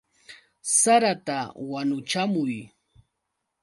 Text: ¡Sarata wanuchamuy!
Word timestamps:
¡Sarata 0.79 1.37
wanuchamuy! 1.69 2.57